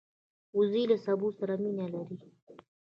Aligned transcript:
وزې 0.57 0.83
له 0.91 0.97
سبو 1.05 1.27
سره 1.39 1.53
مینه 1.63 1.85
لري 1.93 2.17